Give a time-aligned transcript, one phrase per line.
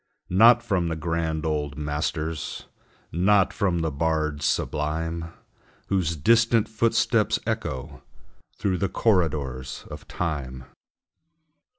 [0.31, 2.65] Not from the grand old masters,
[3.11, 5.31] Not from the bards sublime,
[5.89, 8.01] Whose distant footsteps echo
[8.57, 10.63] Through the corridors of Time.